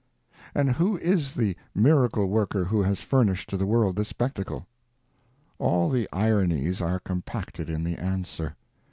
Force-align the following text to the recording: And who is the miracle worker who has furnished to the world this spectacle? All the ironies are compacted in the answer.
And 0.55 0.71
who 0.71 0.97
is 0.97 1.35
the 1.35 1.55
miracle 1.75 2.25
worker 2.25 2.65
who 2.65 2.81
has 2.81 3.01
furnished 3.01 3.51
to 3.51 3.55
the 3.57 3.67
world 3.67 3.95
this 3.97 4.07
spectacle? 4.07 4.65
All 5.59 5.91
the 5.91 6.09
ironies 6.11 6.81
are 6.81 6.99
compacted 6.99 7.69
in 7.69 7.83
the 7.83 7.97
answer. 7.97 8.55